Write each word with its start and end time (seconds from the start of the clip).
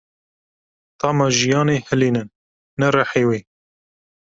Tama 0.99 1.25
jiyanê 1.37 1.77
hilînin, 1.87 2.29
ne 2.79 2.87
rihê 2.95 3.23
wê. 3.29 3.39